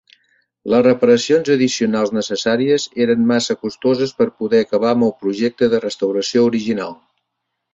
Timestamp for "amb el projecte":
4.95-5.71